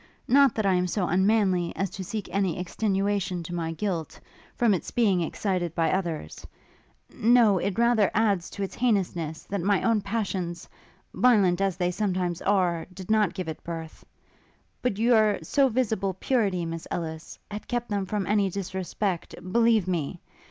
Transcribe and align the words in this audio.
Not 0.27 0.55
that 0.55 0.65
I 0.65 0.73
am 0.73 0.87
so 0.87 1.05
unmanly, 1.07 1.75
as 1.75 1.91
to 1.91 2.03
seek 2.03 2.27
any 2.31 2.57
extenuation 2.57 3.43
to 3.43 3.53
my 3.53 3.71
guilt, 3.71 4.19
from 4.55 4.73
its 4.73 4.89
being 4.89 5.21
excited 5.21 5.75
by 5.75 5.91
others; 5.91 6.43
no; 7.13 7.59
it 7.59 7.77
rather 7.77 8.09
adds 8.15 8.49
to 8.49 8.63
its 8.63 8.73
heinousness, 8.73 9.43
that 9.43 9.61
my 9.61 9.83
own 9.83 10.01
passions, 10.01 10.67
violent 11.13 11.61
as 11.61 11.77
they 11.77 11.91
sometimes 11.91 12.41
are, 12.41 12.87
did 12.91 13.11
not 13.11 13.35
give 13.35 13.47
it 13.47 13.63
birth. 13.63 14.03
But 14.81 14.97
your 14.97 15.37
so 15.43 15.69
visible 15.69 16.15
purity, 16.15 16.65
Miss 16.65 16.87
Ellis, 16.89 17.37
had 17.51 17.67
kept 17.67 17.89
them 17.89 18.07
from 18.07 18.25
any 18.25 18.49
disrespect, 18.49 19.35
believe 19.51 19.87
me! 19.87 20.19